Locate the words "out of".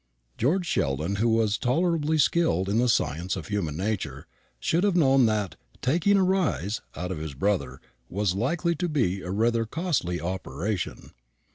6.95-7.19